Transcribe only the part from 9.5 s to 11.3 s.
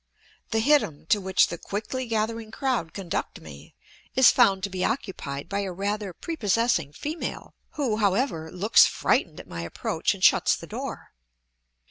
approach and shuts the door.